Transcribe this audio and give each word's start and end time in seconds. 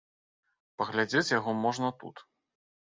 Паглядзець 0.83 1.33
яго 1.39 1.57
можна 1.69 1.95
тут. 2.05 2.29